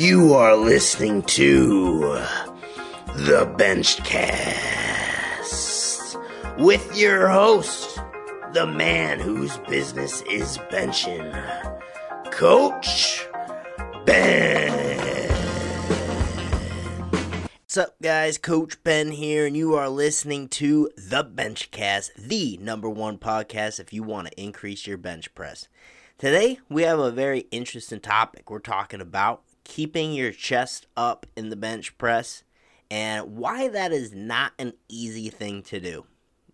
You 0.00 0.32
are 0.32 0.56
listening 0.56 1.20
to 1.24 1.98
the 3.16 3.44
Benchcast 3.58 4.08
with 6.58 6.96
your 6.96 7.28
host, 7.28 8.00
the 8.54 8.66
man 8.66 9.20
whose 9.20 9.58
business 9.68 10.22
is 10.22 10.56
benching, 10.72 11.30
Coach 12.32 13.28
Ben. 14.06 15.28
What's 17.64 17.76
up, 17.76 18.00
guys? 18.00 18.38
Coach 18.38 18.82
Ben 18.82 19.12
here, 19.12 19.44
and 19.44 19.54
you 19.54 19.74
are 19.74 19.90
listening 19.90 20.48
to 20.48 20.88
the 20.96 21.22
Benchcast, 21.22 22.14
the 22.16 22.56
number 22.56 22.88
one 22.88 23.18
podcast 23.18 23.78
if 23.78 23.92
you 23.92 24.02
want 24.02 24.28
to 24.28 24.42
increase 24.42 24.86
your 24.86 24.96
bench 24.96 25.34
press. 25.34 25.68
Today, 26.16 26.58
we 26.70 26.84
have 26.84 26.98
a 26.98 27.10
very 27.10 27.40
interesting 27.50 28.00
topic. 28.00 28.50
We're 28.50 28.60
talking 28.60 29.02
about 29.02 29.42
keeping 29.64 30.12
your 30.12 30.32
chest 30.32 30.86
up 30.96 31.26
in 31.36 31.50
the 31.50 31.56
bench 31.56 31.96
press 31.98 32.42
and 32.90 33.36
why 33.36 33.68
that 33.68 33.92
is 33.92 34.12
not 34.12 34.52
an 34.58 34.72
easy 34.88 35.28
thing 35.28 35.62
to 35.62 35.80
do. 35.80 36.04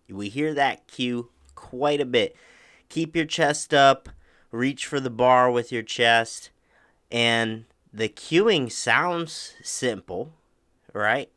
We 0.09 0.29
hear 0.29 0.53
that 0.53 0.87
cue 0.87 1.29
quite 1.55 1.99
a 1.99 2.05
bit. 2.05 2.35
Keep 2.89 3.15
your 3.15 3.25
chest 3.25 3.73
up, 3.73 4.09
reach 4.51 4.85
for 4.85 4.99
the 4.99 5.09
bar 5.09 5.51
with 5.51 5.71
your 5.71 5.83
chest, 5.83 6.51
and 7.11 7.65
the 7.91 8.07
cueing 8.07 8.71
sounds 8.71 9.55
simple, 9.63 10.33
right? 10.93 11.29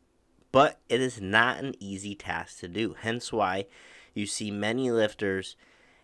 But 0.51 0.79
it 0.87 1.01
is 1.01 1.19
not 1.19 1.63
an 1.63 1.73
easy 1.79 2.15
task 2.15 2.59
to 2.59 2.67
do. 2.67 2.95
Hence 2.99 3.33
why 3.33 3.65
you 4.13 4.25
see 4.25 4.51
many 4.51 4.91
lifters 4.91 5.55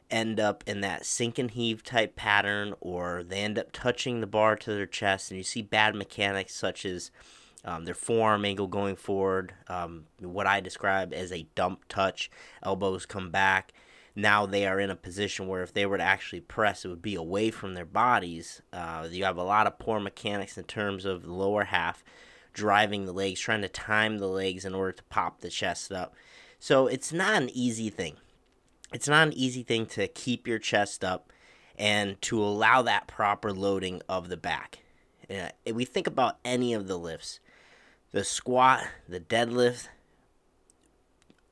end 0.09 0.39
up 0.39 0.63
in 0.67 0.81
that 0.81 1.05
sink 1.05 1.37
and 1.37 1.51
heave 1.51 1.83
type 1.83 2.15
pattern 2.15 2.73
or 2.79 3.23
they 3.23 3.39
end 3.39 3.59
up 3.59 3.71
touching 3.71 4.21
the 4.21 4.27
bar 4.27 4.55
to 4.55 4.73
their 4.73 4.85
chest 4.85 5.31
and 5.31 5.37
you 5.37 5.43
see 5.43 5.61
bad 5.61 5.95
mechanics 5.95 6.55
such 6.55 6.85
as 6.85 7.11
um, 7.65 7.83
their 7.83 7.93
forearm 7.93 8.45
angle 8.45 8.67
going 8.67 8.95
forward 8.95 9.53
um, 9.67 10.05
what 10.21 10.47
i 10.47 10.61
describe 10.61 11.13
as 11.13 11.31
a 11.31 11.47
dump 11.55 11.83
touch 11.89 12.29
elbows 12.63 13.05
come 13.05 13.29
back. 13.29 13.73
Now 14.15 14.47
they 14.47 14.65
are 14.65 14.79
in 14.79 14.89
a 14.89 14.95
position 14.95 15.47
where 15.47 15.61
if 15.61 15.73
they 15.73 15.85
were 15.85 15.97
to 15.97 16.03
actually 16.03 16.41
press 16.41 16.83
it 16.83 16.87
would 16.87 17.03
be 17.03 17.13
away 17.13 17.51
from 17.51 17.75
their 17.75 17.85
bodies. 17.85 18.63
Uh, 18.73 19.07
you 19.11 19.23
have 19.25 19.37
a 19.37 19.43
lot 19.43 19.67
of 19.67 19.77
poor 19.77 19.99
mechanics 19.99 20.57
in 20.57 20.63
terms 20.63 21.05
of 21.05 21.21
the 21.23 21.33
lower 21.33 21.65
half 21.65 22.03
driving 22.51 23.05
the 23.05 23.11
legs 23.11 23.39
trying 23.39 23.61
to 23.61 23.69
time 23.69 24.17
the 24.17 24.27
legs 24.27 24.65
in 24.65 24.73
order 24.73 24.91
to 24.91 25.03
pop 25.03 25.41
the 25.41 25.49
chest 25.49 25.91
up. 25.91 26.15
So 26.59 26.87
it's 26.87 27.13
not 27.13 27.39
an 27.43 27.51
easy 27.53 27.91
thing 27.91 28.15
it's 28.93 29.07
not 29.07 29.27
an 29.27 29.33
easy 29.33 29.63
thing 29.63 29.85
to 29.87 30.07
keep 30.07 30.47
your 30.47 30.59
chest 30.59 31.03
up 31.03 31.31
and 31.77 32.21
to 32.23 32.41
allow 32.41 32.81
that 32.81 33.07
proper 33.07 33.51
loading 33.51 34.01
of 34.09 34.29
the 34.29 34.37
back. 34.37 34.79
If 35.29 35.75
we 35.75 35.85
think 35.85 36.07
about 36.07 36.39
any 36.45 36.73
of 36.73 36.87
the 36.87 36.97
lifts, 36.97 37.39
the 38.11 38.23
squat, 38.23 38.87
the 39.07 39.19
deadlift, 39.19 39.89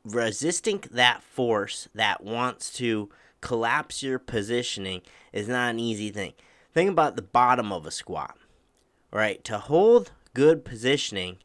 resisting 0.03 0.83
that 0.91 1.21
force 1.23 1.89
that 1.93 2.23
wants 2.23 2.71
to 2.73 3.09
collapse 3.41 4.01
your 4.01 4.17
positioning 4.17 5.01
is 5.33 5.47
not 5.47 5.71
an 5.71 5.79
easy 5.79 6.09
thing. 6.09 6.33
Think 6.73 6.89
about 6.89 7.15
the 7.15 7.21
bottom 7.21 7.71
of 7.71 7.85
a 7.85 7.91
squat, 7.91 8.37
right? 9.11 9.43
To 9.43 9.57
hold 9.57 10.11
good 10.33 10.65
positioning, 10.65 11.37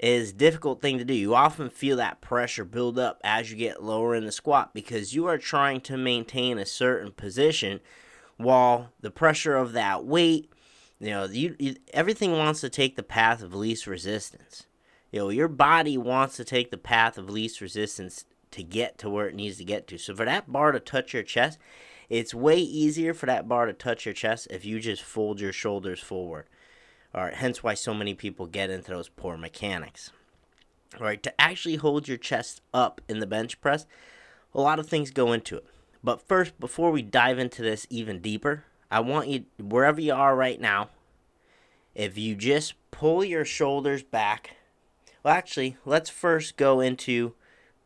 is 0.00 0.32
difficult 0.32 0.80
thing 0.80 0.96
to 0.96 1.04
do. 1.04 1.12
You 1.12 1.34
often 1.34 1.68
feel 1.68 1.98
that 1.98 2.22
pressure 2.22 2.64
build 2.64 2.98
up 2.98 3.20
as 3.22 3.50
you 3.50 3.56
get 3.56 3.82
lower 3.82 4.14
in 4.14 4.24
the 4.24 4.32
squat 4.32 4.72
because 4.72 5.14
you 5.14 5.26
are 5.26 5.36
trying 5.36 5.82
to 5.82 5.96
maintain 5.98 6.58
a 6.58 6.64
certain 6.64 7.12
position 7.12 7.80
while 8.38 8.90
the 9.00 9.10
pressure 9.10 9.56
of 9.56 9.72
that 9.74 10.06
weight, 10.06 10.50
you 10.98 11.10
know, 11.10 11.24
you, 11.26 11.54
you, 11.58 11.76
everything 11.92 12.32
wants 12.32 12.62
to 12.62 12.70
take 12.70 12.96
the 12.96 13.02
path 13.02 13.42
of 13.42 13.54
least 13.54 13.86
resistance. 13.86 14.64
You 15.12 15.20
know, 15.20 15.28
your 15.28 15.48
body 15.48 15.98
wants 15.98 16.36
to 16.36 16.44
take 16.44 16.70
the 16.70 16.78
path 16.78 17.18
of 17.18 17.28
least 17.28 17.60
resistance 17.60 18.24
to 18.52 18.62
get 18.62 18.96
to 18.98 19.10
where 19.10 19.28
it 19.28 19.34
needs 19.34 19.58
to 19.58 19.64
get 19.64 19.86
to. 19.88 19.98
So 19.98 20.14
for 20.14 20.24
that 20.24 20.50
bar 20.50 20.72
to 20.72 20.80
touch 20.80 21.12
your 21.12 21.22
chest, 21.22 21.58
it's 22.08 22.34
way 22.34 22.56
easier 22.56 23.12
for 23.12 23.26
that 23.26 23.48
bar 23.48 23.66
to 23.66 23.74
touch 23.74 24.06
your 24.06 24.14
chest 24.14 24.48
if 24.50 24.64
you 24.64 24.80
just 24.80 25.02
fold 25.02 25.40
your 25.40 25.52
shoulders 25.52 26.00
forward. 26.00 26.46
Right, 27.12 27.34
hence 27.34 27.62
why 27.62 27.74
so 27.74 27.92
many 27.92 28.14
people 28.14 28.46
get 28.46 28.70
into 28.70 28.92
those 28.92 29.08
poor 29.08 29.36
mechanics. 29.36 30.12
All 30.98 31.06
right, 31.06 31.22
to 31.22 31.40
actually 31.40 31.76
hold 31.76 32.08
your 32.08 32.16
chest 32.16 32.60
up 32.72 33.00
in 33.08 33.18
the 33.18 33.26
bench 33.26 33.60
press, 33.60 33.86
a 34.54 34.60
lot 34.60 34.78
of 34.78 34.88
things 34.88 35.10
go 35.10 35.32
into 35.32 35.56
it. 35.56 35.66
But 36.02 36.26
first, 36.26 36.58
before 36.58 36.90
we 36.90 37.02
dive 37.02 37.38
into 37.38 37.62
this 37.62 37.86
even 37.90 38.20
deeper, 38.20 38.64
I 38.90 39.00
want 39.00 39.28
you, 39.28 39.44
wherever 39.58 40.00
you 40.00 40.14
are 40.14 40.34
right 40.34 40.60
now, 40.60 40.90
if 41.94 42.16
you 42.16 42.34
just 42.34 42.74
pull 42.90 43.24
your 43.24 43.44
shoulders 43.44 44.02
back. 44.02 44.56
Well, 45.22 45.34
actually, 45.34 45.76
let's 45.84 46.10
first 46.10 46.56
go 46.56 46.80
into 46.80 47.34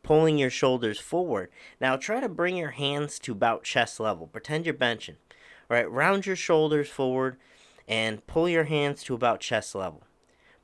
pulling 0.03 0.39
your 0.39 0.51
shoulders 0.51 1.01
forward. 1.01 1.51
Now, 1.81 1.97
try 1.97 2.21
to 2.21 2.29
bring 2.29 2.57
your 2.57 2.71
hands 2.71 3.19
to 3.21 3.33
about 3.33 3.65
chest 3.65 3.99
level. 3.99 4.27
Pretend 4.27 4.67
you're 4.67 4.75
benching. 4.75 5.17
All 5.71 5.77
right, 5.77 5.91
round 5.91 6.27
your 6.27 6.37
shoulders 6.37 6.89
forward 6.89 7.37
and 7.87 8.27
pull 8.27 8.49
your 8.49 8.65
hands 8.65 9.03
to 9.05 9.15
about 9.15 9.41
chest 9.41 9.75
level. 9.75 10.03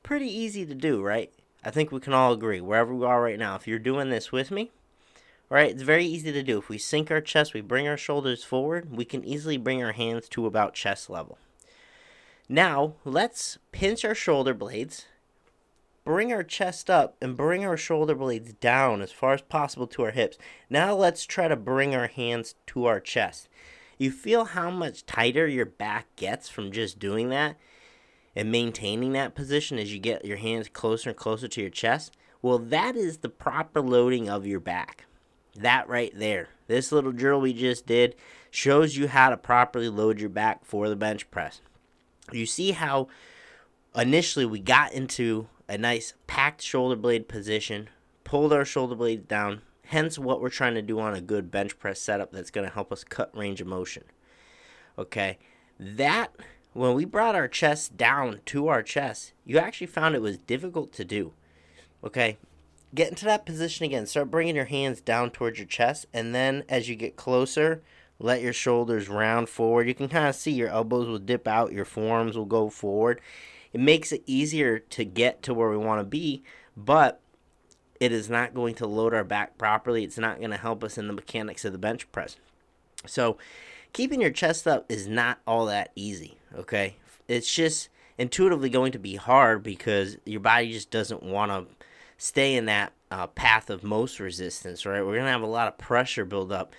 Pretty 0.03 0.27
easy 0.27 0.65
to 0.65 0.75
do, 0.75 1.01
right? 1.01 1.31
I 1.63 1.69
think 1.69 1.91
we 1.91 1.99
can 1.99 2.13
all 2.13 2.33
agree, 2.33 2.59
wherever 2.59 2.93
we 2.93 3.05
are 3.05 3.21
right 3.21 3.37
now, 3.37 3.55
if 3.55 3.67
you're 3.67 3.77
doing 3.79 4.09
this 4.09 4.31
with 4.31 4.49
me, 4.49 4.71
right, 5.49 5.69
it's 5.69 5.83
very 5.83 6.05
easy 6.05 6.31
to 6.31 6.41
do. 6.41 6.57
If 6.57 6.69
we 6.69 6.79
sink 6.79 7.11
our 7.11 7.21
chest, 7.21 7.53
we 7.53 7.61
bring 7.61 7.87
our 7.87 7.97
shoulders 7.97 8.43
forward, 8.43 8.95
we 8.95 9.05
can 9.05 9.23
easily 9.23 9.57
bring 9.57 9.83
our 9.83 9.91
hands 9.91 10.27
to 10.29 10.47
about 10.47 10.73
chest 10.73 11.09
level. 11.09 11.37
Now, 12.49 12.95
let's 13.05 13.59
pinch 13.71 14.03
our 14.03 14.15
shoulder 14.15 14.53
blades, 14.55 15.05
bring 16.03 16.33
our 16.33 16.43
chest 16.43 16.89
up, 16.89 17.15
and 17.21 17.37
bring 17.37 17.63
our 17.63 17.77
shoulder 17.77 18.15
blades 18.15 18.53
down 18.53 19.01
as 19.01 19.11
far 19.11 19.33
as 19.33 19.41
possible 19.43 19.87
to 19.87 20.03
our 20.03 20.11
hips. 20.11 20.37
Now, 20.69 20.95
let's 20.95 21.25
try 21.25 21.47
to 21.47 21.55
bring 21.55 21.93
our 21.93 22.07
hands 22.07 22.55
to 22.67 22.85
our 22.85 22.99
chest. 22.99 23.47
You 24.01 24.09
feel 24.09 24.45
how 24.45 24.71
much 24.71 25.05
tighter 25.05 25.45
your 25.45 25.67
back 25.67 26.07
gets 26.15 26.49
from 26.49 26.71
just 26.71 26.97
doing 26.97 27.29
that 27.29 27.55
and 28.35 28.51
maintaining 28.51 29.11
that 29.11 29.35
position 29.35 29.77
as 29.77 29.93
you 29.93 29.99
get 29.99 30.25
your 30.25 30.37
hands 30.37 30.67
closer 30.69 31.11
and 31.11 31.15
closer 31.15 31.47
to 31.47 31.61
your 31.61 31.69
chest? 31.69 32.17
Well, 32.41 32.57
that 32.57 32.95
is 32.95 33.17
the 33.17 33.29
proper 33.29 33.79
loading 33.79 34.27
of 34.27 34.47
your 34.47 34.59
back. 34.59 35.05
That 35.55 35.87
right 35.87 36.11
there. 36.15 36.49
This 36.65 36.91
little 36.91 37.11
drill 37.11 37.41
we 37.41 37.53
just 37.53 37.85
did 37.85 38.15
shows 38.49 38.97
you 38.97 39.07
how 39.07 39.29
to 39.29 39.37
properly 39.37 39.87
load 39.87 40.19
your 40.19 40.31
back 40.31 40.65
for 40.65 40.89
the 40.89 40.95
bench 40.95 41.29
press. 41.29 41.61
You 42.31 42.47
see 42.47 42.71
how 42.71 43.07
initially 43.95 44.47
we 44.47 44.61
got 44.61 44.93
into 44.93 45.47
a 45.69 45.77
nice 45.77 46.15
packed 46.25 46.63
shoulder 46.63 46.95
blade 46.95 47.27
position, 47.27 47.87
pulled 48.23 48.51
our 48.51 48.65
shoulder 48.65 48.95
blades 48.95 49.27
down, 49.27 49.61
Hence, 49.91 50.17
what 50.17 50.39
we're 50.39 50.47
trying 50.47 50.75
to 50.75 50.81
do 50.81 51.01
on 51.01 51.13
a 51.13 51.19
good 51.19 51.51
bench 51.51 51.77
press 51.77 51.99
setup 51.99 52.31
that's 52.31 52.49
going 52.49 52.65
to 52.65 52.73
help 52.73 52.93
us 52.93 53.03
cut 53.03 53.35
range 53.35 53.59
of 53.59 53.67
motion. 53.67 54.03
Okay, 54.97 55.37
that 55.77 56.33
when 56.71 56.93
we 56.93 57.03
brought 57.03 57.35
our 57.35 57.49
chest 57.49 57.97
down 57.97 58.39
to 58.45 58.69
our 58.69 58.83
chest, 58.83 59.33
you 59.43 59.57
actually 59.57 59.87
found 59.87 60.15
it 60.15 60.21
was 60.21 60.37
difficult 60.37 60.93
to 60.93 61.03
do. 61.03 61.33
Okay, 62.05 62.37
get 62.95 63.09
into 63.09 63.25
that 63.25 63.45
position 63.45 63.83
again. 63.83 64.05
Start 64.05 64.31
bringing 64.31 64.55
your 64.55 64.63
hands 64.63 65.01
down 65.01 65.29
towards 65.29 65.59
your 65.59 65.67
chest, 65.67 66.05
and 66.13 66.33
then 66.33 66.63
as 66.69 66.87
you 66.87 66.95
get 66.95 67.17
closer, 67.17 67.83
let 68.17 68.41
your 68.41 68.53
shoulders 68.53 69.09
round 69.09 69.49
forward. 69.49 69.89
You 69.89 69.93
can 69.93 70.07
kind 70.07 70.29
of 70.29 70.35
see 70.35 70.51
your 70.51 70.69
elbows 70.69 71.09
will 71.09 71.19
dip 71.19 71.49
out, 71.49 71.73
your 71.73 71.83
forearms 71.83 72.37
will 72.37 72.45
go 72.45 72.69
forward. 72.69 73.19
It 73.73 73.81
makes 73.81 74.13
it 74.13 74.23
easier 74.25 74.79
to 74.79 75.03
get 75.03 75.43
to 75.43 75.53
where 75.53 75.69
we 75.69 75.75
want 75.75 75.99
to 75.99 76.05
be, 76.05 76.43
but 76.77 77.19
it 78.01 78.11
is 78.11 78.31
not 78.31 78.55
going 78.55 78.73
to 78.73 78.87
load 78.87 79.13
our 79.13 79.23
back 79.23 79.59
properly. 79.59 80.03
It's 80.03 80.17
not 80.17 80.39
going 80.39 80.49
to 80.49 80.57
help 80.57 80.83
us 80.83 80.97
in 80.97 81.05
the 81.05 81.13
mechanics 81.13 81.63
of 81.63 81.71
the 81.71 81.77
bench 81.77 82.11
press. 82.11 82.35
So, 83.05 83.37
keeping 83.93 84.19
your 84.19 84.31
chest 84.31 84.67
up 84.67 84.91
is 84.91 85.07
not 85.07 85.37
all 85.45 85.67
that 85.67 85.91
easy, 85.95 86.39
okay? 86.57 86.95
It's 87.27 87.53
just 87.53 87.89
intuitively 88.17 88.71
going 88.71 88.91
to 88.93 88.99
be 88.99 89.17
hard 89.17 89.61
because 89.61 90.17
your 90.25 90.39
body 90.39 90.71
just 90.71 90.89
doesn't 90.89 91.21
want 91.21 91.51
to 91.51 91.71
stay 92.17 92.55
in 92.55 92.65
that 92.65 92.91
uh, 93.11 93.27
path 93.27 93.69
of 93.69 93.83
most 93.83 94.19
resistance, 94.19 94.83
right? 94.83 95.01
We're 95.01 95.13
going 95.13 95.25
to 95.25 95.31
have 95.31 95.43
a 95.43 95.45
lot 95.45 95.67
of 95.67 95.77
pressure 95.77 96.25
build 96.25 96.51
up 96.51 96.73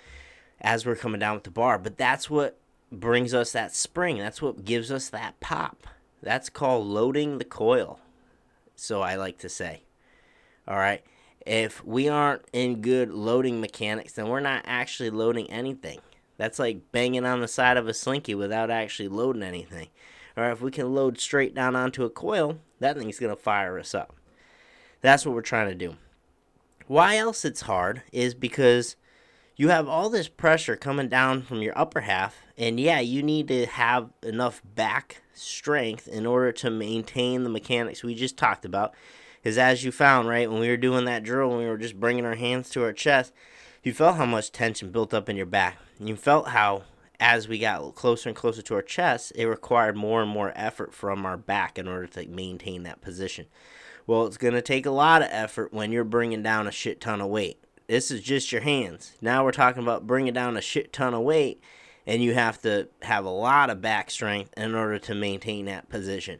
as 0.59 0.85
we're 0.85 0.97
coming 0.97 1.19
down 1.19 1.35
with 1.35 1.45
the 1.45 1.51
bar, 1.51 1.79
but 1.79 1.97
that's 1.97 2.29
what 2.29 2.57
brings 2.91 3.33
us 3.33 3.53
that 3.53 3.73
spring. 3.73 4.17
That's 4.17 4.41
what 4.41 4.65
gives 4.65 4.91
us 4.91 5.07
that 5.09 5.39
pop. 5.39 5.87
That's 6.21 6.49
called 6.49 6.85
loading 6.85 7.37
the 7.37 7.45
coil. 7.45 8.01
So 8.75 9.01
I 9.01 9.15
like 9.15 9.37
to 9.37 9.49
say. 9.49 9.83
All 10.67 10.77
right 10.77 11.03
if 11.45 11.83
we 11.83 12.07
aren't 12.07 12.43
in 12.53 12.81
good 12.81 13.11
loading 13.11 13.59
mechanics, 13.59 14.13
then 14.13 14.27
we're 14.27 14.39
not 14.39 14.63
actually 14.65 15.09
loading 15.09 15.49
anything. 15.49 15.99
That's 16.37 16.59
like 16.59 16.91
banging 16.91 17.25
on 17.25 17.41
the 17.41 17.47
side 17.47 17.77
of 17.77 17.87
a 17.87 17.93
slinky 17.93 18.35
without 18.35 18.71
actually 18.71 19.09
loading 19.09 19.43
anything. 19.43 19.89
Or 20.35 20.49
if 20.49 20.61
we 20.61 20.71
can 20.71 20.93
load 20.93 21.19
straight 21.19 21.53
down 21.53 21.75
onto 21.75 22.05
a 22.05 22.09
coil, 22.09 22.59
that 22.79 22.97
thing's 22.97 23.19
going 23.19 23.35
to 23.35 23.41
fire 23.41 23.77
us 23.77 23.93
up. 23.93 24.15
That's 25.01 25.25
what 25.25 25.35
we're 25.35 25.41
trying 25.41 25.67
to 25.67 25.75
do. 25.75 25.95
Why 26.87 27.17
else 27.17 27.45
it's 27.45 27.61
hard 27.61 28.01
is 28.11 28.33
because 28.33 28.95
you 29.55 29.69
have 29.69 29.87
all 29.87 30.09
this 30.09 30.27
pressure 30.27 30.75
coming 30.75 31.07
down 31.07 31.43
from 31.43 31.61
your 31.61 31.77
upper 31.77 32.01
half, 32.01 32.41
and 32.57 32.79
yeah, 32.79 32.99
you 32.99 33.21
need 33.21 33.47
to 33.49 33.65
have 33.67 34.09
enough 34.23 34.61
back 34.75 35.21
strength 35.33 36.07
in 36.07 36.25
order 36.25 36.51
to 36.51 36.71
maintain 36.71 37.43
the 37.43 37.49
mechanics 37.49 38.03
we 38.03 38.15
just 38.15 38.37
talked 38.37 38.65
about. 38.65 38.95
Because 39.43 39.57
as 39.57 39.83
you 39.83 39.91
found, 39.91 40.29
right, 40.29 40.49
when 40.49 40.61
we 40.61 40.69
were 40.69 40.77
doing 40.77 41.03
that 41.03 41.23
drill, 41.23 41.49
when 41.49 41.57
we 41.59 41.67
were 41.67 41.77
just 41.77 41.99
bringing 41.99 42.25
our 42.25 42.35
hands 42.35 42.69
to 42.69 42.83
our 42.83 42.93
chest, 42.93 43.33
you 43.83 43.93
felt 43.93 44.15
how 44.15 44.25
much 44.25 44.53
tension 44.53 44.89
built 44.89 45.13
up 45.13 45.27
in 45.27 45.35
your 45.35 45.45
back. 45.45 45.77
You 45.99 46.15
felt 46.15 46.47
how, 46.47 46.83
as 47.19 47.49
we 47.49 47.59
got 47.59 47.93
closer 47.93 48.29
and 48.29 48.35
closer 48.37 48.61
to 48.61 48.75
our 48.75 48.81
chest, 48.81 49.33
it 49.35 49.45
required 49.45 49.97
more 49.97 50.21
and 50.21 50.31
more 50.31 50.53
effort 50.55 50.93
from 50.93 51.25
our 51.25 51.35
back 51.35 51.77
in 51.77 51.89
order 51.89 52.07
to 52.07 52.25
maintain 52.27 52.83
that 52.83 53.01
position. 53.01 53.47
Well, 54.07 54.25
it's 54.27 54.37
going 54.37 54.53
to 54.53 54.61
take 54.61 54.85
a 54.85 54.91
lot 54.91 55.21
of 55.21 55.27
effort 55.29 55.73
when 55.73 55.91
you're 55.91 56.05
bringing 56.05 56.41
down 56.41 56.65
a 56.65 56.71
shit 56.71 57.01
ton 57.01 57.19
of 57.19 57.27
weight. 57.27 57.61
This 57.87 58.11
is 58.11 58.21
just 58.21 58.53
your 58.53 58.61
hands. 58.61 59.17
Now 59.21 59.43
we're 59.43 59.51
talking 59.51 59.83
about 59.83 60.07
bringing 60.07 60.33
down 60.33 60.55
a 60.55 60.61
shit 60.61 60.93
ton 60.93 61.13
of 61.13 61.21
weight, 61.21 61.61
and 62.07 62.23
you 62.23 62.33
have 62.33 62.61
to 62.61 62.87
have 63.01 63.25
a 63.25 63.29
lot 63.29 63.69
of 63.69 63.81
back 63.81 64.09
strength 64.09 64.53
in 64.55 64.73
order 64.73 64.99
to 64.99 65.13
maintain 65.13 65.65
that 65.65 65.89
position. 65.89 66.39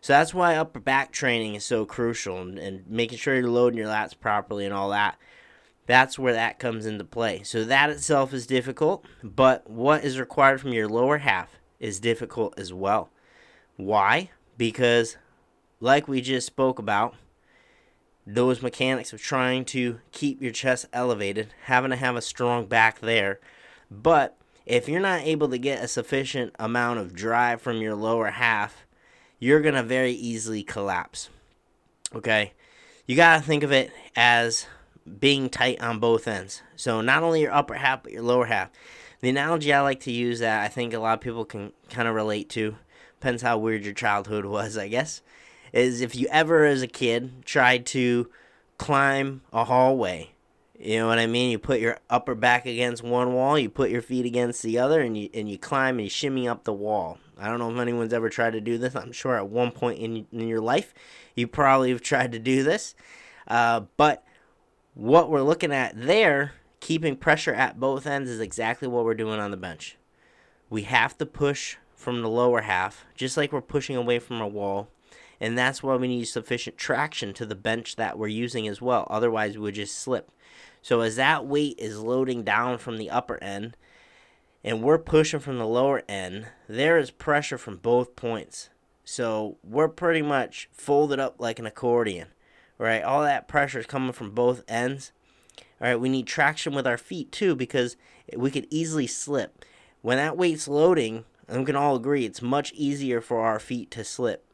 So 0.00 0.14
that's 0.14 0.32
why 0.32 0.56
upper 0.56 0.80
back 0.80 1.12
training 1.12 1.54
is 1.54 1.64
so 1.64 1.84
crucial 1.84 2.40
and, 2.40 2.58
and 2.58 2.86
making 2.88 3.18
sure 3.18 3.34
you're 3.34 3.50
loading 3.50 3.78
your 3.78 3.88
lats 3.88 4.18
properly 4.18 4.64
and 4.64 4.74
all 4.74 4.90
that. 4.90 5.18
That's 5.86 6.18
where 6.18 6.32
that 6.32 6.58
comes 6.58 6.86
into 6.86 7.04
play. 7.04 7.42
So 7.42 7.64
that 7.64 7.90
itself 7.90 8.32
is 8.32 8.46
difficult, 8.46 9.04
but 9.22 9.68
what 9.68 10.04
is 10.04 10.18
required 10.20 10.60
from 10.60 10.72
your 10.72 10.88
lower 10.88 11.18
half 11.18 11.58
is 11.78 12.00
difficult 12.00 12.58
as 12.58 12.72
well. 12.72 13.10
Why? 13.76 14.30
Because, 14.56 15.16
like 15.80 16.06
we 16.06 16.20
just 16.20 16.46
spoke 16.46 16.78
about, 16.78 17.14
those 18.26 18.62
mechanics 18.62 19.12
of 19.12 19.20
trying 19.20 19.64
to 19.64 20.00
keep 20.12 20.40
your 20.40 20.52
chest 20.52 20.86
elevated, 20.92 21.48
having 21.64 21.90
to 21.90 21.96
have 21.96 22.16
a 22.16 22.22
strong 22.22 22.66
back 22.66 23.00
there. 23.00 23.40
But 23.90 24.36
if 24.66 24.88
you're 24.88 25.00
not 25.00 25.22
able 25.22 25.48
to 25.48 25.58
get 25.58 25.82
a 25.82 25.88
sufficient 25.88 26.54
amount 26.58 27.00
of 27.00 27.14
drive 27.14 27.60
from 27.60 27.78
your 27.78 27.94
lower 27.94 28.30
half, 28.30 28.86
you're 29.40 29.60
going 29.60 29.74
to 29.74 29.82
very 29.82 30.12
easily 30.12 30.62
collapse. 30.62 31.30
Okay? 32.14 32.52
You 33.06 33.16
got 33.16 33.38
to 33.38 33.42
think 33.42 33.64
of 33.64 33.72
it 33.72 33.90
as 34.14 34.66
being 35.18 35.48
tight 35.48 35.80
on 35.80 35.98
both 35.98 36.28
ends. 36.28 36.62
So 36.76 37.00
not 37.00 37.24
only 37.24 37.40
your 37.40 37.52
upper 37.52 37.74
half, 37.74 38.04
but 38.04 38.12
your 38.12 38.22
lower 38.22 38.46
half. 38.46 38.70
The 39.20 39.30
analogy 39.30 39.72
I 39.72 39.80
like 39.80 40.00
to 40.00 40.12
use 40.12 40.38
that 40.38 40.62
I 40.62 40.68
think 40.68 40.94
a 40.94 40.98
lot 40.98 41.14
of 41.14 41.20
people 41.20 41.44
can 41.44 41.72
kind 41.90 42.06
of 42.06 42.14
relate 42.14 42.48
to, 42.50 42.76
depends 43.18 43.42
how 43.42 43.58
weird 43.58 43.84
your 43.84 43.94
childhood 43.94 44.44
was, 44.46 44.78
I 44.78 44.88
guess, 44.88 45.22
is 45.72 46.00
if 46.00 46.14
you 46.14 46.28
ever 46.30 46.64
as 46.64 46.82
a 46.82 46.86
kid 46.86 47.44
tried 47.44 47.86
to 47.86 48.30
climb 48.78 49.42
a 49.52 49.64
hallway. 49.64 50.30
You 50.78 50.98
know 50.98 51.08
what 51.08 51.18
I 51.18 51.26
mean? 51.26 51.50
You 51.50 51.58
put 51.58 51.80
your 51.80 51.98
upper 52.08 52.34
back 52.34 52.64
against 52.64 53.02
one 53.02 53.34
wall, 53.34 53.58
you 53.58 53.68
put 53.68 53.90
your 53.90 54.00
feet 54.00 54.24
against 54.24 54.62
the 54.62 54.78
other, 54.78 55.02
and 55.02 55.16
you 55.16 55.28
and 55.34 55.50
you 55.50 55.58
climb 55.58 55.96
and 55.96 56.04
you 56.04 56.10
shimmy 56.10 56.48
up 56.48 56.64
the 56.64 56.72
wall. 56.72 57.18
I 57.40 57.48
don't 57.48 57.58
know 57.58 57.72
if 57.72 57.78
anyone's 57.78 58.12
ever 58.12 58.28
tried 58.28 58.52
to 58.52 58.60
do 58.60 58.76
this. 58.76 58.94
I'm 58.94 59.12
sure 59.12 59.36
at 59.36 59.48
one 59.48 59.72
point 59.72 59.98
in, 59.98 60.26
in 60.30 60.46
your 60.46 60.60
life, 60.60 60.92
you 61.34 61.46
probably 61.46 61.90
have 61.90 62.02
tried 62.02 62.32
to 62.32 62.38
do 62.38 62.62
this. 62.62 62.94
Uh, 63.48 63.82
but 63.96 64.24
what 64.94 65.30
we're 65.30 65.42
looking 65.42 65.72
at 65.72 65.94
there, 65.96 66.52
keeping 66.80 67.16
pressure 67.16 67.54
at 67.54 67.80
both 67.80 68.06
ends, 68.06 68.28
is 68.28 68.40
exactly 68.40 68.86
what 68.86 69.04
we're 69.04 69.14
doing 69.14 69.40
on 69.40 69.50
the 69.50 69.56
bench. 69.56 69.96
We 70.68 70.82
have 70.82 71.16
to 71.18 71.26
push 71.26 71.76
from 71.94 72.22
the 72.22 72.28
lower 72.28 72.62
half, 72.62 73.06
just 73.14 73.36
like 73.36 73.52
we're 73.52 73.60
pushing 73.60 73.96
away 73.96 74.18
from 74.18 74.40
a 74.40 74.48
wall. 74.48 74.88
And 75.40 75.56
that's 75.56 75.82
why 75.82 75.96
we 75.96 76.08
need 76.08 76.26
sufficient 76.26 76.76
traction 76.76 77.32
to 77.34 77.46
the 77.46 77.54
bench 77.54 77.96
that 77.96 78.18
we're 78.18 78.28
using 78.28 78.68
as 78.68 78.82
well. 78.82 79.06
Otherwise, 79.08 79.54
we 79.54 79.62
would 79.62 79.74
just 79.74 79.96
slip. 79.96 80.30
So, 80.82 81.00
as 81.00 81.16
that 81.16 81.46
weight 81.46 81.76
is 81.78 81.98
loading 81.98 82.42
down 82.42 82.78
from 82.78 82.98
the 82.98 83.10
upper 83.10 83.42
end, 83.42 83.76
and 84.62 84.82
we're 84.82 84.98
pushing 84.98 85.40
from 85.40 85.58
the 85.58 85.66
lower 85.66 86.02
end, 86.08 86.46
there 86.68 86.98
is 86.98 87.10
pressure 87.10 87.58
from 87.58 87.76
both 87.76 88.16
points. 88.16 88.70
So 89.04 89.56
we're 89.64 89.88
pretty 89.88 90.22
much 90.22 90.68
folded 90.72 91.18
up 91.18 91.36
like 91.38 91.58
an 91.58 91.66
accordion, 91.66 92.28
right? 92.78 93.02
All 93.02 93.22
that 93.22 93.48
pressure 93.48 93.78
is 93.78 93.86
coming 93.86 94.12
from 94.12 94.30
both 94.30 94.62
ends. 94.68 95.12
All 95.80 95.88
right, 95.88 96.00
we 96.00 96.08
need 96.08 96.26
traction 96.26 96.74
with 96.74 96.86
our 96.86 96.98
feet 96.98 97.32
too 97.32 97.56
because 97.56 97.96
we 98.36 98.50
could 98.50 98.66
easily 98.70 99.06
slip. 99.06 99.64
When 100.02 100.18
that 100.18 100.36
weight's 100.36 100.68
loading, 100.68 101.24
and 101.48 101.60
we 101.60 101.64
can 101.64 101.76
all 101.76 101.96
agree 101.96 102.24
it's 102.24 102.42
much 102.42 102.72
easier 102.72 103.20
for 103.20 103.40
our 103.40 103.58
feet 103.58 103.90
to 103.92 104.04
slip. 104.04 104.46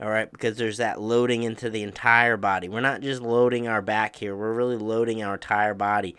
All 0.00 0.08
right, 0.08 0.30
because 0.30 0.56
there's 0.56 0.78
that 0.78 1.00
loading 1.00 1.42
into 1.42 1.70
the 1.70 1.82
entire 1.82 2.36
body. 2.36 2.68
We're 2.68 2.80
not 2.80 3.00
just 3.00 3.20
loading 3.20 3.68
our 3.68 3.82
back 3.82 4.16
here, 4.16 4.34
we're 4.34 4.52
really 4.52 4.76
loading 4.76 5.22
our 5.22 5.34
entire 5.34 5.74
body. 5.74 6.16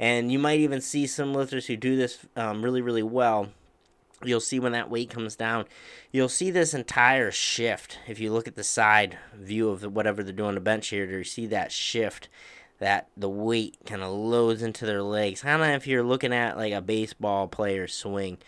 And 0.00 0.32
you 0.32 0.38
might 0.38 0.60
even 0.60 0.80
see 0.80 1.06
some 1.06 1.34
lifters 1.34 1.66
who 1.66 1.76
do 1.76 1.94
this 1.94 2.18
um, 2.34 2.62
really, 2.62 2.80
really 2.80 3.02
well. 3.02 3.50
You'll 4.24 4.40
see 4.40 4.58
when 4.58 4.72
that 4.72 4.90
weight 4.90 5.10
comes 5.10 5.36
down, 5.36 5.66
you'll 6.10 6.28
see 6.28 6.50
this 6.50 6.74
entire 6.74 7.30
shift. 7.30 7.98
If 8.08 8.18
you 8.18 8.32
look 8.32 8.48
at 8.48 8.56
the 8.56 8.64
side 8.64 9.18
view 9.34 9.68
of 9.68 9.82
whatever 9.82 10.22
they're 10.22 10.32
doing 10.32 10.54
the 10.54 10.60
bench 10.60 10.88
here, 10.88 11.04
you 11.04 11.24
see 11.24 11.46
that 11.46 11.70
shift 11.70 12.28
that 12.78 13.08
the 13.14 13.28
weight 13.28 13.76
kind 13.84 14.02
of 14.02 14.10
loads 14.10 14.62
into 14.62 14.86
their 14.86 15.02
legs. 15.02 15.42
Kind 15.42 15.62
of 15.62 15.68
if 15.68 15.86
you're 15.86 16.02
looking 16.02 16.32
at 16.32 16.56
like 16.56 16.72
a 16.72 16.80
baseball 16.80 17.46
player 17.46 17.86
swing, 17.86 18.38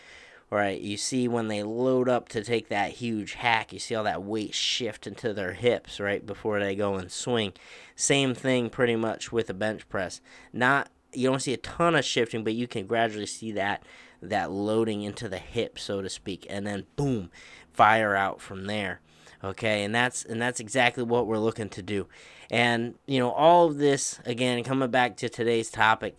right? 0.50 0.80
You 0.80 0.96
see 0.96 1.28
when 1.28 1.48
they 1.48 1.62
load 1.62 2.08
up 2.08 2.28
to 2.30 2.42
take 2.42 2.68
that 2.68 2.92
huge 2.92 3.34
hack, 3.34 3.72
you 3.72 3.78
see 3.78 3.94
all 3.94 4.04
that 4.04 4.22
weight 4.22 4.54
shift 4.54 5.06
into 5.06 5.32
their 5.32 5.52
hips 5.52 6.00
right 6.00 6.24
before 6.24 6.60
they 6.60 6.74
go 6.74 6.94
and 6.94 7.10
swing. 7.10 7.52
Same 7.94 8.34
thing 8.34 8.68
pretty 8.68 8.96
much 8.96 9.32
with 9.32 9.48
a 9.48 9.54
bench 9.54 9.86
press. 9.88 10.20
Not 10.52 10.90
you 11.12 11.28
don't 11.28 11.40
see 11.40 11.52
a 11.52 11.58
ton 11.58 11.94
of 11.94 12.04
shifting, 12.04 12.44
but 12.44 12.54
you 12.54 12.66
can 12.66 12.86
gradually 12.86 13.26
see 13.26 13.52
that 13.52 13.82
that 14.20 14.52
loading 14.52 15.02
into 15.02 15.28
the 15.28 15.38
hip, 15.38 15.78
so 15.78 16.00
to 16.00 16.08
speak, 16.08 16.46
and 16.48 16.66
then 16.66 16.86
boom, 16.94 17.30
fire 17.72 18.14
out 18.14 18.40
from 18.40 18.66
there. 18.66 19.00
Okay, 19.42 19.82
and 19.82 19.94
that's 19.94 20.24
and 20.24 20.40
that's 20.40 20.60
exactly 20.60 21.02
what 21.02 21.26
we're 21.26 21.38
looking 21.38 21.68
to 21.70 21.82
do. 21.82 22.06
And 22.50 22.94
you 23.06 23.18
know, 23.18 23.30
all 23.30 23.66
of 23.66 23.78
this 23.78 24.20
again, 24.24 24.62
coming 24.62 24.90
back 24.90 25.16
to 25.18 25.28
today's 25.28 25.70
topic, 25.70 26.16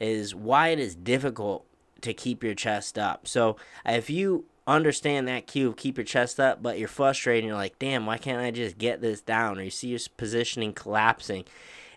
is 0.00 0.34
why 0.34 0.68
it 0.68 0.80
is 0.80 0.94
difficult 0.94 1.64
to 2.00 2.12
keep 2.12 2.42
your 2.42 2.54
chest 2.54 2.98
up. 2.98 3.28
So 3.28 3.56
if 3.86 4.10
you 4.10 4.44
understand 4.66 5.28
that 5.28 5.46
cue 5.46 5.68
of 5.68 5.76
keep 5.76 5.98
your 5.98 6.04
chest 6.04 6.40
up, 6.40 6.62
but 6.62 6.78
you're 6.78 6.88
frustrated 6.88 7.44
and 7.44 7.48
you're 7.48 7.56
like, 7.56 7.78
damn, 7.78 8.06
why 8.06 8.18
can't 8.18 8.40
I 8.40 8.50
just 8.50 8.78
get 8.78 9.00
this 9.00 9.20
down? 9.20 9.58
Or 9.58 9.62
you 9.62 9.70
see 9.70 9.88
your 9.88 10.00
positioning 10.16 10.72
collapsing. 10.72 11.44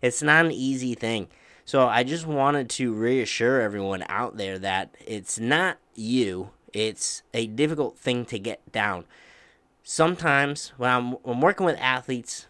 It's 0.01 0.21
not 0.21 0.45
an 0.45 0.51
easy 0.51 0.93
thing. 0.93 1.27
So 1.67 1.85
I 1.85 2.03
just 2.05 2.25
wanted 2.25 2.69
to 2.69 2.93
reassure 2.93 3.59
everyone 3.59 4.05
out 4.07 4.37
there 4.37 4.57
that 4.57 4.95
it's 5.05 5.37
not 5.37 5.79
you, 5.95 6.51
it's 6.71 7.23
a 7.33 7.45
difficult 7.45 7.97
thing 7.97 8.23
to 8.27 8.39
get 8.39 8.71
down. 8.71 9.03
Sometimes 9.83 10.69
when 10.77 10.89
I'm, 10.89 11.11
when 11.23 11.41
working 11.41 11.65
with 11.65 11.77
athletes, 11.77 12.47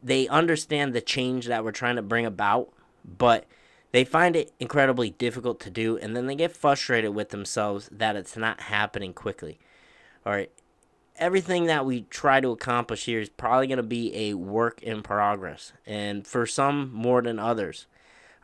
they 0.00 0.28
understand 0.28 0.92
the 0.92 1.00
change 1.00 1.46
that 1.46 1.64
we're 1.64 1.72
trying 1.72 1.96
to 1.96 2.02
bring 2.02 2.24
about, 2.24 2.72
but 3.04 3.44
they 3.90 4.04
find 4.04 4.36
it 4.36 4.52
incredibly 4.60 5.10
difficult 5.10 5.58
to 5.58 5.70
do, 5.70 5.98
and 5.98 6.16
then 6.16 6.28
they 6.28 6.36
get 6.36 6.56
frustrated 6.56 7.16
with 7.16 7.30
themselves 7.30 7.88
that 7.90 8.14
it's 8.14 8.36
not 8.36 8.60
happening 8.60 9.12
quickly. 9.12 9.58
All 10.24 10.32
right, 10.32 10.52
everything 11.16 11.66
that 11.66 11.84
we 11.84 12.02
try 12.02 12.40
to 12.40 12.52
accomplish 12.52 13.06
here 13.06 13.18
is 13.18 13.30
probably 13.30 13.66
going 13.66 13.78
to 13.78 13.82
be 13.82 14.14
a 14.14 14.34
work 14.34 14.80
in 14.80 15.02
progress, 15.02 15.72
and 15.84 16.24
for 16.24 16.46
some 16.46 16.92
more 16.92 17.20
than 17.20 17.40
others. 17.40 17.88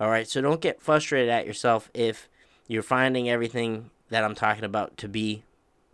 All 0.00 0.08
right, 0.10 0.28
so 0.28 0.40
don't 0.40 0.60
get 0.60 0.80
frustrated 0.80 1.28
at 1.28 1.46
yourself 1.46 1.90
if 1.92 2.28
you're 2.68 2.82
finding 2.82 3.28
everything 3.28 3.90
that 4.10 4.22
I'm 4.22 4.36
talking 4.36 4.64
about 4.64 4.96
to 4.98 5.08
be 5.08 5.42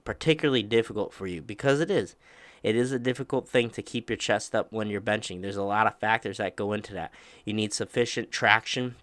particularly 0.04 0.62
difficult 0.62 1.14
for 1.14 1.26
you 1.26 1.40
because 1.40 1.80
it 1.80 1.90
is. 1.90 2.14
It 2.62 2.76
is 2.76 2.92
a 2.92 2.98
difficult 2.98 3.48
thing 3.48 3.70
to 3.70 3.82
keep 3.82 4.10
your 4.10 4.16
chest 4.16 4.54
up 4.54 4.70
when 4.70 4.88
you're 4.88 5.00
benching. 5.00 5.40
There's 5.40 5.56
a 5.56 5.62
lot 5.62 5.86
of 5.86 5.98
factors 5.98 6.36
that 6.36 6.56
go 6.56 6.72
into 6.72 6.92
that. 6.94 7.12
You 7.44 7.54
need 7.54 7.72
sufficient 7.72 8.30
traction 8.30 8.96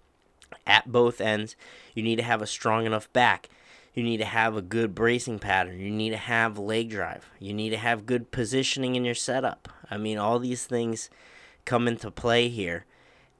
at 0.66 0.90
both 0.90 1.20
ends. 1.20 1.56
You 1.94 2.02
need 2.02 2.16
to 2.16 2.22
have 2.22 2.42
a 2.42 2.46
strong 2.46 2.86
enough 2.86 3.12
back. 3.12 3.48
You 3.94 4.02
need 4.02 4.18
to 4.18 4.24
have 4.24 4.56
a 4.56 4.62
good 4.62 4.94
bracing 4.94 5.38
pattern. 5.38 5.80
You 5.80 5.90
need 5.90 6.10
to 6.10 6.16
have 6.16 6.58
leg 6.58 6.90
drive. 6.90 7.28
You 7.40 7.54
need 7.54 7.70
to 7.70 7.76
have 7.76 8.06
good 8.06 8.30
positioning 8.30 8.94
in 8.94 9.04
your 9.04 9.14
setup. 9.14 9.68
I 9.90 9.96
mean, 9.96 10.18
all 10.18 10.38
these 10.38 10.64
things 10.64 11.10
come 11.64 11.86
into 11.86 12.10
play 12.10 12.48
here. 12.48 12.84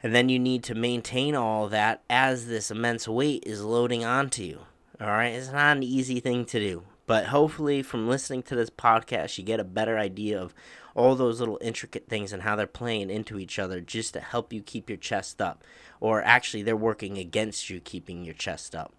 And 0.03 0.15
then 0.15 0.29
you 0.29 0.39
need 0.39 0.65
to 0.65 0.75
maintain 0.75 1.35
all 1.35 1.69
that 1.69 2.03
as 2.11 2.47
this 2.47 2.71
immense 2.71 3.07
weight 3.07 3.45
is 3.47 3.63
loading 3.63 4.05
onto 4.05 4.43
you. 4.43 4.61
All 5.01 5.07
right, 5.07 5.35
it's 5.35 5.53
not 5.53 5.77
an 5.77 5.83
easy 5.83 6.21
thing 6.21 6.45
to 6.47 6.59
do. 6.59 6.83
But 7.07 7.27
hopefully, 7.27 7.83
from 7.83 8.09
listening 8.09 8.43
to 8.45 8.57
this 8.57 8.71
podcast, 8.71 9.37
you 9.37 9.45
get 9.45 9.61
a 9.61 9.65
better 9.65 9.99
idea 9.99 10.41
of 10.41 10.55
all 10.95 11.15
those 11.15 11.41
little 11.41 11.59
intricate 11.61 12.09
things 12.09 12.33
and 12.33 12.43
how 12.43 12.57
they're 12.57 12.67
playing 12.67 13.11
into 13.11 13.39
each 13.39 13.59
other 13.59 13.81
just 13.81 14.15
to 14.15 14.21
help 14.21 14.53
you 14.53 14.63
keep 14.63 14.89
your 14.89 14.97
chest 14.99 15.41
up. 15.41 15.65
Or 16.01 16.23
actually, 16.23 16.63
they're 16.63 16.77
working 16.77 17.19
against 17.19 17.71
you 17.71 17.81
keeping 17.81 18.25
your 18.25 18.35
chest 18.35 18.75
up. 18.75 18.93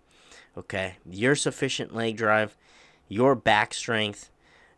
Okay, 0.58 0.96
your 1.10 1.36
sufficient 1.36 1.96
leg 1.96 2.18
drive, 2.18 2.58
your 3.08 3.36
back 3.36 3.74
strength. 3.74 4.30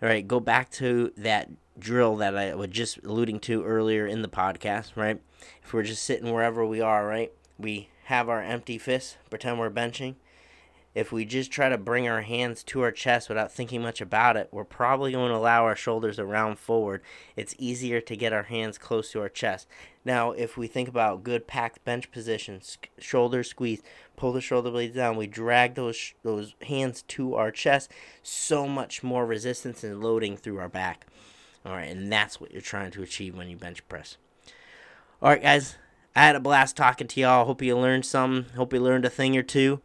All 0.01 0.09
right, 0.09 0.27
go 0.27 0.39
back 0.39 0.69
to 0.71 1.11
that 1.17 1.49
drill 1.77 2.15
that 2.17 2.37
I 2.37 2.55
was 2.55 2.69
just 2.69 2.97
alluding 3.03 3.39
to 3.41 3.63
earlier 3.63 4.07
in 4.07 4.21
the 4.21 4.27
podcast, 4.27 4.95
right? 4.95 5.21
If 5.63 5.73
we're 5.73 5.83
just 5.83 6.03
sitting 6.03 6.31
wherever 6.31 6.65
we 6.65 6.81
are, 6.81 7.05
right? 7.05 7.31
We 7.57 7.89
have 8.05 8.29
our 8.29 8.41
empty 8.41 8.77
fists, 8.77 9.17
pretend 9.29 9.59
we're 9.59 9.69
benching, 9.69 10.15
if 10.95 11.11
we 11.11 11.25
just 11.25 11.51
try 11.51 11.67
to 11.67 11.77
bring 11.77 12.07
our 12.07 12.21
hands 12.21 12.63
to 12.63 12.81
our 12.81 12.91
chest 12.91 13.27
without 13.27 13.51
thinking 13.51 13.81
much 13.81 13.99
about 13.99 14.37
it, 14.37 14.47
we're 14.51 14.63
probably 14.63 15.11
going 15.11 15.29
to 15.29 15.35
allow 15.35 15.65
our 15.65 15.75
shoulders 15.75 16.15
to 16.15 16.25
round 16.25 16.57
forward. 16.57 17.01
It's 17.35 17.53
easier 17.59 17.99
to 17.99 18.15
get 18.15 18.31
our 18.31 18.43
hands 18.43 18.77
close 18.77 19.11
to 19.11 19.19
our 19.19 19.27
chest. 19.27 19.67
Now, 20.05 20.31
if 20.31 20.55
we 20.55 20.67
think 20.67 20.87
about 20.87 21.25
good 21.25 21.47
packed 21.47 21.83
bench 21.83 22.09
positions, 22.11 22.77
shoulders 22.97 23.49
squeeze, 23.49 23.83
pull 24.15 24.31
the 24.31 24.39
shoulder 24.39 24.71
blades 24.71 24.95
down, 24.95 25.17
we 25.17 25.27
drag 25.27 25.75
those 25.75 26.13
those 26.23 26.55
hands 26.61 27.01
to 27.09 27.35
our 27.35 27.51
chest, 27.51 27.91
so 28.23 28.65
much 28.65 29.03
more 29.03 29.25
resistance 29.25 29.83
and 29.83 30.01
loading 30.01 30.37
through 30.37 30.59
our 30.59 30.69
back. 30.69 31.07
All 31.65 31.71
right, 31.71 31.89
and 31.89 32.11
that's 32.11 32.39
what 32.39 32.51
you're 32.51 32.61
trying 32.61 32.91
to 32.91 33.01
achieve 33.01 33.35
when 33.35 33.49
you 33.49 33.57
bench 33.57 33.87
press. 33.89 34.17
All 35.21 35.29
right, 35.29 35.41
guys, 35.41 35.77
I 36.15 36.21
had 36.21 36.35
a 36.35 36.39
blast 36.39 36.77
talking 36.77 37.07
to 37.07 37.19
y'all. 37.19 37.45
Hope 37.45 37.61
you 37.61 37.75
learned 37.75 38.05
some. 38.05 38.45
Hope 38.55 38.71
you 38.71 38.79
learned 38.79 39.05
a 39.05 39.09
thing 39.09 39.35
or 39.35 39.41
two. 39.41 39.81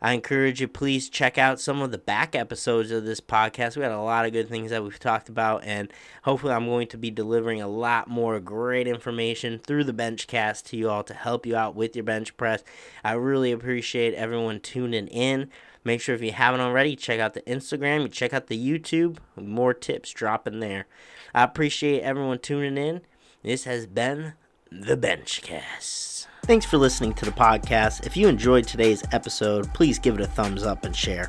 I 0.00 0.12
encourage 0.12 0.60
you, 0.60 0.68
please 0.68 1.08
check 1.08 1.38
out 1.38 1.58
some 1.58 1.80
of 1.80 1.90
the 1.90 1.98
back 1.98 2.34
episodes 2.34 2.90
of 2.90 3.04
this 3.04 3.20
podcast. 3.20 3.76
We 3.76 3.82
had 3.82 3.92
a 3.92 4.00
lot 4.00 4.26
of 4.26 4.32
good 4.32 4.48
things 4.48 4.70
that 4.70 4.84
we've 4.84 4.98
talked 4.98 5.28
about, 5.28 5.64
and 5.64 5.90
hopefully, 6.24 6.52
I'm 6.52 6.66
going 6.66 6.88
to 6.88 6.98
be 6.98 7.10
delivering 7.10 7.62
a 7.62 7.68
lot 7.68 8.08
more 8.08 8.38
great 8.38 8.86
information 8.86 9.58
through 9.58 9.84
the 9.84 9.94
Benchcast 9.94 10.64
to 10.64 10.76
you 10.76 10.90
all 10.90 11.02
to 11.04 11.14
help 11.14 11.46
you 11.46 11.56
out 11.56 11.74
with 11.74 11.96
your 11.96 12.04
bench 12.04 12.36
press. 12.36 12.62
I 13.02 13.12
really 13.12 13.52
appreciate 13.52 14.14
everyone 14.14 14.60
tuning 14.60 15.08
in. 15.08 15.50
Make 15.82 16.00
sure 16.00 16.14
if 16.14 16.22
you 16.22 16.32
haven't 16.32 16.60
already, 16.60 16.96
check 16.96 17.20
out 17.20 17.34
the 17.34 17.42
Instagram, 17.42 18.02
you 18.02 18.08
check 18.08 18.34
out 18.34 18.48
the 18.48 18.58
YouTube. 18.58 19.18
More 19.36 19.72
tips 19.72 20.10
dropping 20.10 20.60
there. 20.60 20.86
I 21.32 21.44
appreciate 21.44 22.02
everyone 22.02 22.40
tuning 22.40 22.76
in. 22.76 23.02
This 23.42 23.64
has 23.64 23.86
been 23.86 24.34
the 24.70 24.96
Benchcast. 24.96 26.26
Thanks 26.46 26.64
for 26.64 26.78
listening 26.78 27.12
to 27.14 27.24
the 27.24 27.32
podcast. 27.32 28.06
If 28.06 28.16
you 28.16 28.28
enjoyed 28.28 28.68
today's 28.68 29.02
episode, 29.10 29.74
please 29.74 29.98
give 29.98 30.14
it 30.14 30.20
a 30.20 30.28
thumbs 30.28 30.62
up 30.62 30.84
and 30.84 30.94
share. 30.94 31.28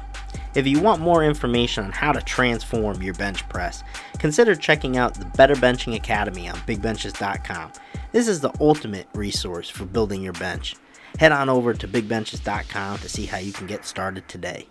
If 0.53 0.67
you 0.67 0.79
want 0.79 1.01
more 1.01 1.24
information 1.24 1.86
on 1.86 1.91
how 1.91 2.12
to 2.12 2.21
transform 2.21 3.01
your 3.01 3.15
bench 3.15 3.50
press, 3.50 3.83
consider 4.19 4.53
checking 4.53 4.95
out 4.95 5.15
the 5.15 5.25
Better 5.25 5.55
Benching 5.55 5.95
Academy 5.95 6.47
on 6.47 6.55
bigbenchas.com. 6.57 7.71
This 8.12 8.27
is 8.27 8.41
the 8.41 8.53
ultimate 8.62 9.07
resource 9.15 9.67
for 9.67 9.86
building 9.86 10.21
your 10.21 10.33
bench. 10.33 10.75
Head 11.17 11.31
on 11.31 11.50
over 11.50 11.74
to 11.74 11.88
bigbenchas.com 11.88 13.00
to 13.00 13.09
see 13.09 13.25
how 13.25 13.39
you 13.39 13.53
can 13.53 13.65
get 13.65 13.86
started 13.86 14.27
today. 14.27 14.67